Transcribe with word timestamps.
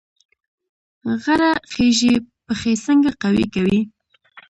غره 1.23 1.51
خیژي 1.71 2.13
پښې 2.45 2.73
څنګه 2.85 3.09
قوي 3.21 3.45
کوي؟ 3.53 3.79